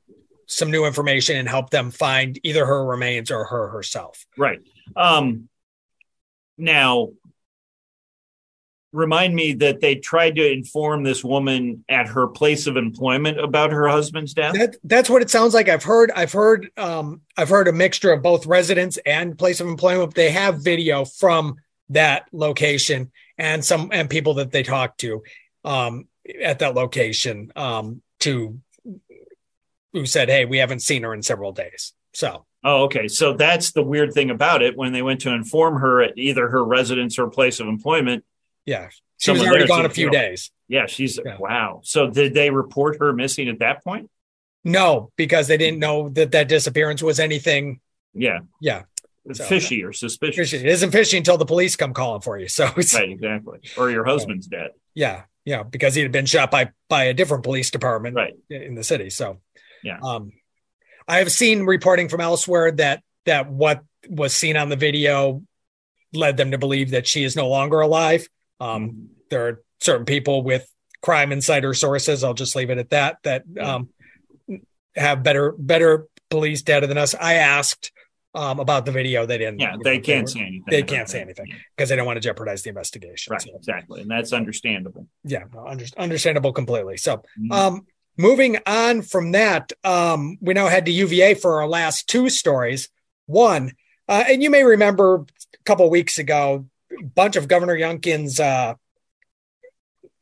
some 0.46 0.70
new 0.70 0.84
information 0.84 1.36
and 1.36 1.48
help 1.48 1.70
them 1.70 1.90
find 1.90 2.38
either 2.44 2.64
her 2.64 2.86
remains 2.86 3.32
or 3.32 3.44
her 3.44 3.70
herself. 3.70 4.24
Right. 4.38 4.60
Um, 4.94 5.48
now, 6.56 7.08
remind 8.92 9.34
me 9.34 9.52
that 9.54 9.80
they 9.80 9.94
tried 9.96 10.36
to 10.36 10.50
inform 10.50 11.04
this 11.04 11.22
woman 11.22 11.84
at 11.88 12.08
her 12.08 12.26
place 12.26 12.66
of 12.66 12.76
employment 12.76 13.38
about 13.38 13.70
her 13.70 13.88
husband's 13.88 14.34
death. 14.34 14.54
That, 14.54 14.76
that's 14.84 15.08
what 15.08 15.22
it 15.22 15.30
sounds 15.30 15.54
like. 15.54 15.68
I've 15.68 15.84
heard. 15.84 16.10
I've 16.14 16.32
heard. 16.32 16.70
Um, 16.76 17.22
I've 17.36 17.48
heard 17.48 17.68
a 17.68 17.72
mixture 17.72 18.12
of 18.12 18.22
both 18.22 18.46
residence 18.46 18.98
and 19.06 19.38
place 19.38 19.60
of 19.60 19.68
employment. 19.68 20.14
They 20.14 20.30
have 20.30 20.62
video 20.62 21.04
from 21.04 21.56
that 21.90 22.26
location 22.32 23.10
and 23.38 23.64
some 23.64 23.90
and 23.92 24.08
people 24.10 24.34
that 24.34 24.50
they 24.50 24.62
talked 24.62 25.00
to 25.00 25.22
um, 25.64 26.08
at 26.42 26.60
that 26.60 26.74
location 26.74 27.52
um, 27.56 28.02
to 28.20 28.60
who 29.92 30.06
said, 30.06 30.28
"Hey, 30.28 30.44
we 30.44 30.58
haven't 30.58 30.80
seen 30.80 31.02
her 31.04 31.14
in 31.14 31.22
several 31.22 31.52
days." 31.52 31.92
So, 32.12 32.44
oh, 32.64 32.84
okay. 32.84 33.06
So 33.06 33.34
that's 33.34 33.70
the 33.70 33.82
weird 33.82 34.12
thing 34.12 34.30
about 34.30 34.62
it. 34.62 34.76
When 34.76 34.92
they 34.92 35.02
went 35.02 35.20
to 35.22 35.30
inform 35.30 35.80
her 35.80 36.02
at 36.02 36.18
either 36.18 36.48
her 36.48 36.64
residence 36.64 37.18
or 37.18 37.28
place 37.28 37.60
of 37.60 37.68
employment, 37.68 38.24
yeah, 38.70 38.88
she 39.18 39.32
was 39.32 39.42
already 39.42 39.66
gone 39.66 39.84
a 39.84 39.90
few 39.90 40.10
days. 40.10 40.50
Yeah, 40.68 40.86
she's 40.86 41.18
yeah. 41.24 41.36
wow. 41.38 41.80
So 41.82 42.08
did 42.08 42.34
they 42.34 42.50
report 42.50 42.98
her 43.00 43.12
missing 43.12 43.48
at 43.48 43.58
that 43.58 43.82
point? 43.82 44.08
No, 44.62 45.10
because 45.16 45.48
they 45.48 45.56
didn't 45.56 45.80
know 45.80 46.08
that 46.10 46.32
that 46.32 46.48
disappearance 46.48 47.02
was 47.02 47.18
anything. 47.18 47.80
Yeah, 48.14 48.40
yeah 48.60 48.82
so, 49.32 49.44
fishy 49.44 49.84
or 49.84 49.92
suspicious. 49.92 50.50
Fishy. 50.50 50.64
It 50.64 50.70
isn't 50.70 50.92
fishy 50.92 51.16
until 51.16 51.36
the 51.36 51.46
police 51.46 51.74
come 51.74 51.92
calling 51.92 52.20
for 52.20 52.38
you. 52.38 52.48
So 52.48 52.70
it's 52.76 52.94
right, 52.94 53.10
exactly. 53.10 53.60
Or 53.76 53.90
your 53.90 54.04
husband's 54.04 54.46
dead. 54.46 54.70
Yeah, 54.94 55.22
yeah, 55.44 55.62
because 55.62 55.94
he 55.94 56.02
had 56.02 56.12
been 56.12 56.26
shot 56.26 56.50
by 56.50 56.70
by 56.88 57.04
a 57.04 57.14
different 57.14 57.44
police 57.44 57.70
department 57.70 58.16
right. 58.16 58.34
in 58.48 58.74
the 58.74 58.84
city. 58.84 59.10
So 59.10 59.40
yeah, 59.82 59.98
um, 60.02 60.32
I 61.08 61.18
have 61.18 61.32
seen 61.32 61.64
reporting 61.64 62.08
from 62.08 62.20
elsewhere 62.20 62.70
that 62.72 63.02
that 63.26 63.50
what 63.50 63.82
was 64.08 64.34
seen 64.34 64.56
on 64.56 64.68
the 64.68 64.76
video 64.76 65.42
led 66.12 66.36
them 66.36 66.52
to 66.52 66.58
believe 66.58 66.90
that 66.92 67.06
she 67.06 67.24
is 67.24 67.36
no 67.36 67.48
longer 67.48 67.80
alive. 67.80 68.28
Um, 68.60 68.88
mm-hmm. 68.88 69.04
There 69.30 69.48
are 69.48 69.62
certain 69.80 70.06
people 70.06 70.42
with 70.42 70.68
crime 71.02 71.32
insider 71.32 71.74
sources. 71.74 72.22
I'll 72.24 72.34
just 72.34 72.54
leave 72.56 72.70
it 72.70 72.78
at 72.78 72.90
that. 72.90 73.18
That 73.22 73.44
um, 73.60 73.88
have 74.96 75.22
better 75.22 75.52
better 75.58 76.06
police 76.28 76.62
data 76.62 76.86
than 76.86 76.98
us. 76.98 77.14
I 77.14 77.34
asked 77.34 77.92
um, 78.34 78.60
about 78.60 78.86
the 78.86 78.92
video. 78.92 79.26
They 79.26 79.38
didn't. 79.38 79.60
Yeah, 79.60 79.76
they 79.82 79.98
know, 79.98 80.02
can't 80.02 80.26
they 80.26 80.32
say 80.32 80.40
anything. 80.40 80.64
They 80.68 80.82
can't 80.82 81.08
say 81.08 81.20
anything 81.20 81.46
because 81.76 81.88
they 81.88 81.96
don't 81.96 82.06
want 82.06 82.16
to 82.16 82.20
jeopardize 82.20 82.62
the 82.62 82.68
investigation. 82.68 83.32
Right, 83.32 83.42
so. 83.42 83.50
exactly, 83.54 84.02
and 84.02 84.10
that's 84.10 84.32
understandable. 84.32 85.06
Yeah, 85.24 85.44
under, 85.66 85.84
understandable 85.98 86.52
completely. 86.52 86.96
So, 86.96 87.18
mm-hmm. 87.18 87.52
um, 87.52 87.86
moving 88.16 88.58
on 88.66 89.02
from 89.02 89.32
that, 89.32 89.72
um, 89.84 90.38
we 90.40 90.54
now 90.54 90.68
head 90.68 90.86
to 90.86 90.92
UVA 90.92 91.34
for 91.34 91.60
our 91.60 91.68
last 91.68 92.08
two 92.08 92.28
stories. 92.28 92.88
One, 93.26 93.72
uh, 94.08 94.24
and 94.28 94.42
you 94.42 94.50
may 94.50 94.64
remember 94.64 95.24
a 95.54 95.64
couple 95.64 95.88
weeks 95.90 96.18
ago, 96.18 96.66
bunch 97.00 97.36
of 97.36 97.48
Governor 97.48 97.76
Youngkin's 97.76 98.40
uh, 98.40 98.74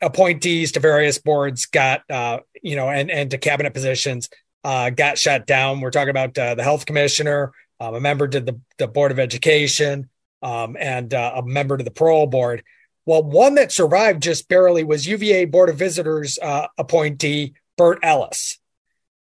appointees 0.00 0.72
to 0.72 0.80
various 0.80 1.18
boards 1.18 1.66
got, 1.66 2.02
uh, 2.10 2.40
you 2.62 2.76
know, 2.76 2.88
and 2.88 3.10
and 3.10 3.30
to 3.30 3.38
cabinet 3.38 3.74
positions 3.74 4.28
uh, 4.64 4.90
got 4.90 5.18
shut 5.18 5.46
down. 5.46 5.80
We're 5.80 5.90
talking 5.90 6.10
about 6.10 6.36
uh, 6.36 6.54
the 6.54 6.62
health 6.62 6.86
commissioner, 6.86 7.52
um, 7.80 7.94
a 7.94 8.00
member 8.00 8.28
to 8.28 8.40
the, 8.40 8.60
the 8.78 8.88
Board 8.88 9.12
of 9.12 9.18
Education, 9.18 10.08
um, 10.42 10.76
and 10.78 11.12
uh, 11.14 11.32
a 11.36 11.42
member 11.42 11.76
to 11.76 11.84
the 11.84 11.90
parole 11.90 12.26
board. 12.26 12.62
Well, 13.06 13.22
one 13.22 13.54
that 13.54 13.72
survived 13.72 14.22
just 14.22 14.48
barely 14.48 14.84
was 14.84 15.06
UVA 15.06 15.46
Board 15.46 15.70
of 15.70 15.76
Visitors 15.76 16.38
uh, 16.42 16.66
appointee 16.76 17.54
Bert 17.78 18.00
Ellis. 18.02 18.58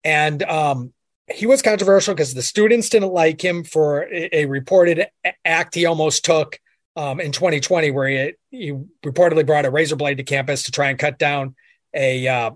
And 0.05 0.43
um, 0.43 0.93
he 1.33 1.47
was 1.47 1.63
controversial 1.63 2.15
because 2.15 2.35
the 2.35 2.43
students 2.43 2.91
didn't 2.91 3.13
like 3.13 3.43
him 3.43 3.65
for 3.65 4.07
a 4.11 4.45
reported 4.47 5.07
act 5.45 5.75
he 5.75 5.87
almost 5.87 6.25
took 6.25 6.59
um, 6.97 7.21
in 7.21 7.33
2020, 7.33 7.91
where 7.91 8.09
he, 8.09 8.33
he, 8.51 8.73
reportedly 9.05 9.47
brought 9.47 9.65
a 9.65 9.71
razor 9.71 9.97
blade 9.97 10.17
to 10.17 10.25
campus 10.25 10.65
to 10.65 10.73
try 10.73 10.91
and 10.91 10.99
cut 10.99 11.19
down 11.19 11.55
a, 11.95 12.27
uh, 12.27 12.51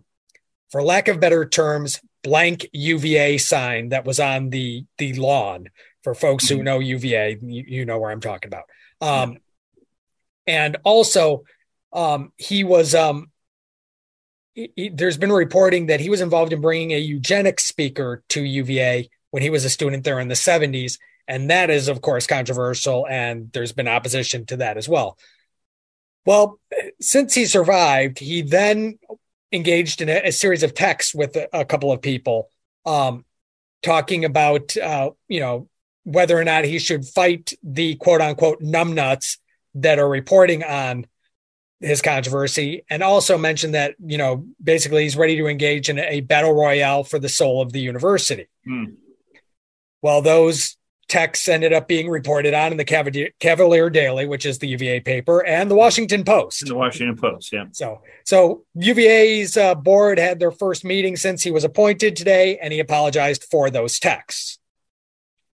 for 0.70 0.82
lack 0.82 1.08
of 1.08 1.20
better 1.20 1.46
terms, 1.46 2.00
blank 2.22 2.66
UVA 2.72 3.38
sign 3.38 3.90
that 3.90 4.04
was 4.04 4.18
on 4.18 4.50
the 4.50 4.84
the 4.98 5.12
lawn 5.14 5.68
for 6.02 6.14
folks 6.14 6.48
who 6.48 6.56
mm-hmm. 6.56 6.64
know 6.64 6.78
UVA. 6.80 7.38
You, 7.40 7.64
you 7.66 7.84
know 7.84 7.98
where 7.98 8.10
I'm 8.10 8.20
talking 8.20 8.48
about. 8.48 8.64
Um, 9.00 9.38
and 10.46 10.76
also, 10.84 11.44
um, 11.92 12.32
he 12.36 12.64
was. 12.64 12.94
Um, 12.94 13.30
he, 14.54 14.72
he, 14.76 14.88
there's 14.88 15.16
been 15.16 15.32
reporting 15.32 15.86
that 15.86 16.00
he 16.00 16.10
was 16.10 16.20
involved 16.20 16.52
in 16.52 16.60
bringing 16.60 16.92
a 16.92 16.98
eugenics 16.98 17.64
speaker 17.64 18.22
to 18.30 18.42
UVA 18.42 19.08
when 19.30 19.42
he 19.42 19.50
was 19.50 19.64
a 19.64 19.70
student 19.70 20.04
there 20.04 20.20
in 20.20 20.28
the 20.28 20.34
70s, 20.34 20.98
and 21.26 21.50
that 21.50 21.71
is, 21.71 21.88
of 21.88 22.00
course, 22.00 22.26
controversial. 22.26 23.07
And 23.07 23.50
there's 23.52 23.73
been 23.73 23.88
opposition 23.88 24.47
to 24.47 24.59
that 24.59 24.76
as 24.76 24.88
well. 24.88 25.19
Well, 26.26 26.59
since 27.00 27.35
he 27.35 27.47
survived, 27.47 28.19
he 28.19 28.43
then 28.43 28.99
engaged 29.52 30.00
in 30.00 30.09
a, 30.09 30.28
a 30.28 30.33
series 30.33 30.62
of 30.62 30.75
texts 30.75 31.14
with 31.14 31.37
a, 31.37 31.49
a 31.61 31.64
couple 31.64 31.93
of 31.93 32.02
people, 32.02 32.50
um, 32.87 33.25
talking 33.83 34.25
about 34.25 34.76
uh, 34.76 35.11
you 35.28 35.40
know 35.40 35.69
whether 36.04 36.38
or 36.38 36.45
not 36.45 36.64
he 36.64 36.78
should 36.78 37.04
fight 37.04 37.52
the 37.62 37.95
quote 37.97 38.21
unquote 38.21 38.62
numbnuts 38.62 39.38
that 39.75 39.99
are 39.99 40.09
reporting 40.09 40.62
on 40.62 41.07
his 41.81 42.00
controversy, 42.00 42.85
and 42.88 43.02
also 43.02 43.37
mentioned 43.37 43.75
that 43.75 43.95
you 44.04 44.19
know 44.19 44.47
basically 44.62 45.02
he's 45.02 45.16
ready 45.16 45.37
to 45.37 45.47
engage 45.47 45.88
in 45.88 45.99
a 45.99 46.21
battle 46.21 46.52
royale 46.52 47.04
for 47.04 47.19
the 47.19 47.28
soul 47.28 47.61
of 47.61 47.73
the 47.73 47.81
university. 47.81 48.49
Hmm. 48.66 48.85
Well, 50.00 50.23
those 50.23 50.76
texts 51.08 51.49
ended 51.49 51.73
up 51.73 51.88
being 51.88 52.08
reported 52.08 52.54
on 52.54 52.73
in 52.73 52.78
the 52.78 52.84
Cavalier, 52.84 53.30
Cavalier 53.40 53.90
Daily, 53.90 54.26
which 54.26 54.46
is 54.46 54.58
the 54.58 54.68
UVA 54.68 55.00
paper, 55.00 55.44
and 55.44 55.70
the 55.70 55.75
Washington 55.75 56.25
Post. 56.25 56.66
The 56.66 56.75
Washington 56.75 57.16
Post, 57.16 57.52
yeah. 57.52 57.64
So, 57.73 58.02
so 58.25 58.64
UVA's 58.75 59.56
uh, 59.56 59.75
board 59.75 60.18
had 60.18 60.38
their 60.38 60.52
first 60.52 60.84
meeting 60.84 61.16
since 61.16 61.42
he 61.42 61.50
was 61.50 61.64
appointed 61.64 62.16
today, 62.16 62.58
and 62.58 62.73
he 62.73 62.80
apologized 62.80 63.44
for 63.50 63.70
those 63.70 63.99
texts. 63.99 64.58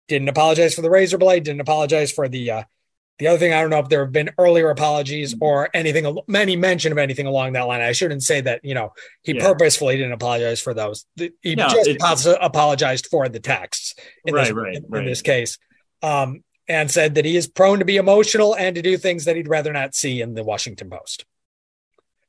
Didn't 0.08 0.28
apologize 0.28 0.74
for 0.74 0.82
the 0.82 0.90
razor 0.90 1.18
blade. 1.18 1.44
Didn't 1.44 1.60
apologize 1.60 2.10
for 2.10 2.28
the 2.28 2.50
uh, 2.50 2.62
the 3.18 3.26
other 3.26 3.38
thing, 3.38 3.52
I 3.52 3.60
don't 3.60 3.70
know 3.70 3.80
if 3.80 3.88
there 3.88 4.04
have 4.04 4.12
been 4.12 4.30
earlier 4.38 4.70
apologies 4.70 5.34
or 5.40 5.70
anything, 5.74 6.18
many 6.28 6.54
mention 6.54 6.92
of 6.92 6.98
anything 6.98 7.26
along 7.26 7.54
that 7.54 7.62
line. 7.62 7.80
I 7.80 7.90
shouldn't 7.90 8.22
say 8.22 8.40
that, 8.42 8.64
you 8.64 8.74
know, 8.74 8.92
he 9.22 9.34
yeah. 9.34 9.42
purposefully 9.42 9.96
didn't 9.96 10.12
apologize 10.12 10.60
for 10.60 10.72
those. 10.72 11.04
He 11.16 11.56
no, 11.56 11.68
just 11.68 11.90
apologized 12.40 13.06
for 13.06 13.28
the 13.28 13.40
texts 13.40 13.96
in, 14.24 14.34
right, 14.34 14.44
this, 14.44 14.52
right, 14.52 14.76
in, 14.76 14.84
right. 14.88 15.02
in 15.02 15.08
this 15.08 15.22
case. 15.22 15.58
Um, 16.00 16.44
and 16.68 16.90
said 16.90 17.16
that 17.16 17.24
he 17.24 17.36
is 17.36 17.48
prone 17.48 17.80
to 17.80 17.84
be 17.84 17.96
emotional 17.96 18.54
and 18.54 18.76
to 18.76 18.82
do 18.82 18.96
things 18.96 19.24
that 19.24 19.34
he'd 19.34 19.48
rather 19.48 19.72
not 19.72 19.94
see 19.94 20.20
in 20.20 20.34
the 20.34 20.44
Washington 20.44 20.88
Post. 20.90 21.24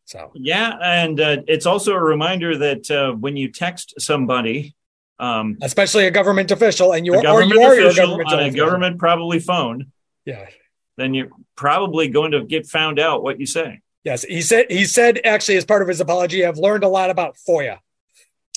So, 0.05 0.31
yeah. 0.33 0.75
And 0.81 1.19
uh, 1.19 1.37
it's 1.45 1.67
also 1.67 1.93
a 1.93 2.01
reminder 2.01 2.57
that 2.57 2.89
uh, 2.89 3.13
when 3.13 3.37
you 3.37 3.51
text 3.51 3.93
somebody, 3.99 4.75
um, 5.19 5.57
especially 5.61 6.07
a 6.07 6.11
government 6.11 6.49
official, 6.49 6.93
and 6.93 7.05
you 7.05 7.13
are, 7.13 7.27
or 7.27 7.43
you 7.43 7.61
are 7.61 7.75
your 7.75 7.93
government 7.93 8.31
on 8.31 8.39
a 8.39 8.49
government 8.49 8.97
probably 8.97 9.39
phone. 9.39 9.91
Yeah 10.25 10.47
then 10.99 11.13
you're 11.13 11.29
probably 11.55 12.09
going 12.09 12.31
to 12.31 12.43
get 12.43 12.67
found 12.67 12.99
out 12.99 13.23
what 13.23 13.39
you 13.39 13.45
say. 13.45 13.81
Yes, 14.03 14.23
he 14.23 14.41
said. 14.41 14.67
He 14.69 14.85
said 14.85 15.19
actually, 15.23 15.57
as 15.57 15.65
part 15.65 15.81
of 15.81 15.87
his 15.87 15.99
apology, 15.99 16.45
I've 16.45 16.57
learned 16.57 16.83
a 16.83 16.87
lot 16.87 17.09
about 17.09 17.35
FOIA, 17.47 17.79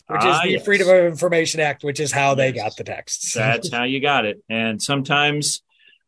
which 0.07 0.21
ah, 0.23 0.37
is 0.37 0.43
the 0.43 0.51
yes. 0.53 0.65
Freedom 0.65 0.89
of 0.89 1.05
Information 1.05 1.61
Act, 1.61 1.83
which 1.83 2.01
is 2.01 2.13
how 2.13 2.31
yes. 2.31 2.37
they 2.37 2.53
got 2.53 2.77
the 2.77 2.85
texts. 2.85 3.33
That's 3.35 3.73
how 3.73 3.85
you 3.85 4.01
got 4.01 4.25
it. 4.25 4.43
And 4.49 4.81
sometimes 4.81 5.63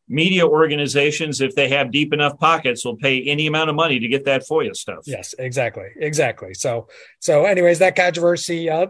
media 0.09 0.47
organizations, 0.47 1.41
if 1.41 1.55
they 1.55 1.69
have 1.71 1.91
deep 1.91 2.13
enough 2.13 2.39
pockets, 2.39 2.85
will 2.85 2.97
pay 2.97 3.23
any 3.23 3.47
amount 3.47 3.71
of 3.71 3.77
money 3.77 3.99
to 3.99 4.09
get 4.09 4.25
that 4.27 4.47
FOIA 4.47 4.75
stuff. 4.75 5.01
Yes, 5.05 5.35
exactly, 5.39 5.89
exactly. 5.97 6.55
So, 6.55 6.89
so, 7.19 7.45
anyways, 7.45 7.81
that 7.81 7.97
controversy 7.97 8.71
uh, 8.71 8.87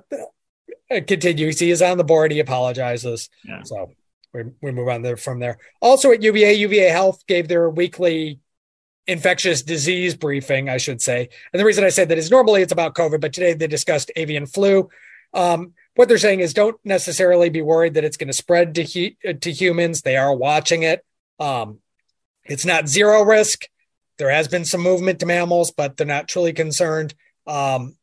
continues. 0.90 1.58
He 1.58 1.70
is 1.70 1.80
on 1.80 1.96
the 1.96 2.04
board. 2.04 2.32
He 2.32 2.40
apologizes. 2.40 3.30
Yeah. 3.44 3.62
So 3.62 3.92
we, 4.34 4.42
we 4.60 4.72
move 4.72 4.88
on 4.88 5.02
there 5.02 5.16
from 5.16 5.38
there. 5.38 5.58
Also 5.80 6.10
at 6.12 6.22
UVA, 6.22 6.54
UVA 6.54 6.88
Health 6.88 7.24
gave 7.26 7.48
their 7.48 7.70
weekly 7.70 8.40
infectious 9.06 9.62
disease 9.62 10.14
briefing, 10.16 10.68
I 10.68 10.78
should 10.78 11.00
say. 11.00 11.28
And 11.52 11.60
the 11.60 11.64
reason 11.64 11.84
I 11.84 11.90
said 11.90 12.08
that 12.08 12.18
is 12.18 12.30
normally 12.30 12.62
it's 12.62 12.72
about 12.72 12.94
COVID, 12.94 13.20
but 13.20 13.32
today 13.32 13.54
they 13.54 13.66
discussed 13.66 14.10
avian 14.16 14.46
flu. 14.46 14.88
Um, 15.32 15.74
what 15.94 16.08
they're 16.08 16.18
saying 16.18 16.40
is 16.40 16.54
don't 16.54 16.78
necessarily 16.84 17.50
be 17.50 17.62
worried 17.62 17.94
that 17.94 18.04
it's 18.04 18.16
going 18.16 18.28
to 18.28 18.34
spread 18.34 18.74
to 18.74 18.82
he- 18.82 19.16
to 19.40 19.52
humans. 19.52 20.02
They 20.02 20.16
are 20.16 20.34
watching 20.34 20.82
it. 20.82 21.04
Um, 21.38 21.78
it's 22.44 22.64
not 22.64 22.88
zero 22.88 23.22
risk. 23.22 23.68
There 24.18 24.30
has 24.30 24.48
been 24.48 24.64
some 24.64 24.80
movement 24.80 25.20
to 25.20 25.26
mammals, 25.26 25.70
but 25.70 25.96
they're 25.96 26.06
not 26.06 26.28
truly 26.28 26.52
concerned. 26.52 27.14
Um, 27.46 27.96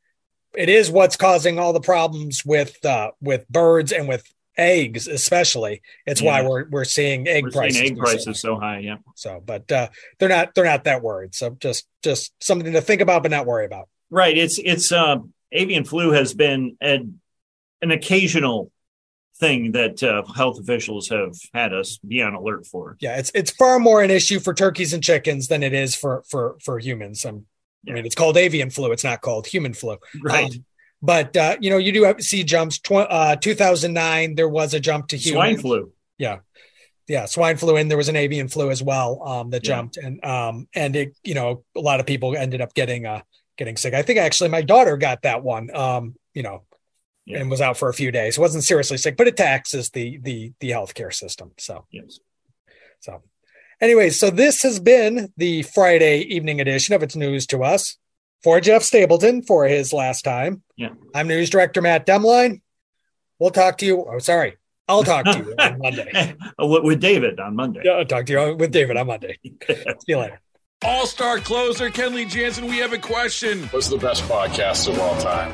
it 0.55 0.69
is 0.69 0.91
what's 0.91 1.15
causing 1.15 1.57
all 1.59 1.73
the 1.73 1.81
problems 1.81 2.45
with 2.45 2.83
uh, 2.85 3.11
with 3.21 3.47
birds 3.49 3.91
and 3.91 4.07
with 4.07 4.31
eggs, 4.61 5.07
especially. 5.07 5.81
It's 6.05 6.21
yeah. 6.21 6.41
why 6.43 6.47
we're 6.47 6.69
we're 6.69 6.85
seeing 6.85 7.27
egg 7.27 7.45
we're 7.45 7.51
prices. 7.51 7.81
Egg 7.81 7.97
prices 7.97 8.39
so 8.39 8.57
high, 8.57 8.79
yeah. 8.79 8.97
So, 9.15 9.41
but 9.43 9.71
uh, 9.71 9.89
they're 10.19 10.29
not 10.29 10.53
they're 10.55 10.65
not 10.65 10.83
that 10.85 11.01
worried. 11.01 11.35
So 11.35 11.57
just 11.59 11.87
just 12.03 12.31
something 12.41 12.71
to 12.73 12.81
think 12.81 13.01
about, 13.01 13.23
but 13.23 13.31
not 13.31 13.45
worry 13.45 13.65
about. 13.65 13.89
Right. 14.09 14.37
It's 14.37 14.59
it's 14.59 14.91
uh, 14.91 15.17
avian 15.51 15.83
flu 15.83 16.11
has 16.11 16.33
been 16.33 16.77
an 16.81 17.19
an 17.81 17.91
occasional 17.91 18.71
thing 19.41 19.71
that 19.71 20.03
uh, 20.03 20.23
health 20.33 20.59
officials 20.59 21.09
have 21.09 21.35
had 21.53 21.73
us 21.73 21.97
be 21.97 22.21
on 22.21 22.35
alert 22.35 22.67
for. 22.67 22.95
Yeah, 22.99 23.17
it's 23.17 23.31
it's 23.33 23.51
far 23.51 23.79
more 23.79 24.03
an 24.03 24.11
issue 24.11 24.39
for 24.39 24.53
turkeys 24.53 24.93
and 24.93 25.03
chickens 25.03 25.47
than 25.47 25.63
it 25.63 25.73
is 25.73 25.95
for 25.95 26.23
for 26.29 26.57
for 26.63 26.79
humans. 26.79 27.25
I'm, 27.25 27.47
yeah. 27.83 27.93
I 27.93 27.95
mean, 27.95 28.05
it's 28.05 28.15
called 28.15 28.37
avian 28.37 28.69
flu. 28.69 28.91
It's 28.91 29.03
not 29.03 29.21
called 29.21 29.47
human 29.47 29.73
flu. 29.73 29.97
Right. 30.21 30.53
Um, 30.53 30.65
but 31.01 31.35
uh, 31.35 31.57
you 31.59 31.69
know, 31.69 31.77
you 31.77 31.91
do 31.91 32.03
have, 32.03 32.21
see 32.21 32.43
jumps. 32.43 32.79
Tw- 32.79 33.07
uh, 33.09 33.35
2009, 33.35 34.35
there 34.35 34.49
was 34.49 34.73
a 34.73 34.79
jump 34.79 35.07
to 35.09 35.17
human. 35.17 35.37
swine 35.37 35.57
flu. 35.57 35.91
Yeah, 36.17 36.39
yeah, 37.07 37.25
swine 37.25 37.57
flu, 37.57 37.75
and 37.75 37.89
there 37.89 37.97
was 37.97 38.09
an 38.09 38.15
avian 38.15 38.47
flu 38.47 38.69
as 38.69 38.83
well 38.83 39.21
um, 39.27 39.49
that 39.49 39.63
yeah. 39.63 39.75
jumped, 39.75 39.97
and 39.97 40.23
um, 40.23 40.67
and 40.75 40.95
it, 40.95 41.17
you 41.23 41.33
know, 41.33 41.63
a 41.75 41.79
lot 41.81 41.99
of 41.99 42.05
people 42.05 42.35
ended 42.35 42.61
up 42.61 42.73
getting 42.73 43.05
uh, 43.05 43.21
getting 43.57 43.77
sick. 43.77 43.93
I 43.93 44.01
think 44.03 44.19
actually 44.19 44.49
my 44.49 44.61
daughter 44.61 44.97
got 44.97 45.23
that 45.23 45.43
one. 45.43 45.75
Um, 45.75 46.15
you 46.33 46.43
know, 46.43 46.63
yeah. 47.25 47.39
and 47.39 47.49
was 47.49 47.61
out 47.61 47.77
for 47.77 47.89
a 47.89 47.93
few 47.93 48.11
days. 48.11 48.37
wasn't 48.37 48.63
seriously 48.63 48.97
sick, 48.97 49.17
but 49.17 49.27
it 49.27 49.37
taxes 49.37 49.89
the 49.89 50.17
the 50.17 50.53
the 50.59 50.69
healthcare 50.69 51.13
system. 51.13 51.51
So 51.57 51.85
yes. 51.91 52.19
So, 52.99 53.23
anyways, 53.81 54.19
so 54.19 54.29
this 54.29 54.61
has 54.61 54.79
been 54.79 55.33
the 55.35 55.63
Friday 55.63 56.19
evening 56.19 56.61
edition 56.61 56.93
of 56.93 57.01
It's 57.01 57.15
News 57.15 57.47
to 57.47 57.63
Us 57.63 57.97
for 58.43 58.59
Jeff 58.61 58.83
Stapleton 58.83 59.41
for 59.43 59.65
his 59.65 59.93
last 59.93 60.23
time. 60.23 60.63
Yeah. 60.75 60.89
I'm 61.13 61.27
news 61.27 61.49
director 61.49 61.81
Matt 61.81 62.05
Demline. 62.05 62.61
We'll 63.39 63.51
talk 63.51 63.77
to 63.79 63.85
you. 63.85 64.05
Oh, 64.05 64.19
sorry. 64.19 64.57
I'll 64.87 65.03
talk 65.03 65.25
to 65.25 65.37
you 65.37 65.55
on 65.57 65.77
Monday. 65.81 66.35
Uh, 66.61 66.67
with 66.67 66.99
David 66.99 67.39
on 67.39 67.55
Monday. 67.55 67.81
Yeah, 67.83 67.93
I'll 67.93 68.05
talk 68.05 68.25
to 68.25 68.33
you 68.33 68.55
with 68.55 68.71
David 68.71 68.97
on 68.97 69.07
Monday. 69.07 69.39
See 69.67 69.85
you 70.07 70.17
later. 70.17 70.39
All 70.83 71.05
star 71.05 71.37
closer 71.37 71.89
Kenley 71.89 72.27
Jansen, 72.27 72.65
we 72.65 72.77
have 72.77 72.91
a 72.91 72.97
question. 72.97 73.63
What's 73.67 73.87
the 73.87 73.97
best 73.97 74.23
podcast 74.23 74.87
of 74.89 74.99
all 74.99 75.15
time? 75.21 75.53